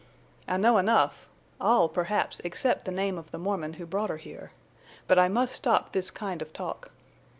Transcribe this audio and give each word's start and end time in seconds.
"I 0.47 0.57
know 0.57 0.79
enough—all, 0.79 1.87
perhaps, 1.87 2.41
except 2.43 2.85
the 2.85 2.91
name 2.91 3.19
of 3.19 3.29
the 3.29 3.37
Mormon 3.37 3.73
who 3.73 3.85
brought 3.85 4.09
her 4.09 4.17
here. 4.17 4.51
But 5.07 5.19
I 5.19 5.27
must 5.27 5.53
stop 5.53 5.91
this 5.91 6.09
kind 6.09 6.41
of 6.41 6.51
talk." 6.53 6.89